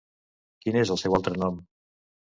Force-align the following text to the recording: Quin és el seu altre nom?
Quin 0.63 0.79
és 0.81 0.93
el 0.95 0.99
seu 1.03 1.19
altre 1.19 1.37
nom? 1.45 1.63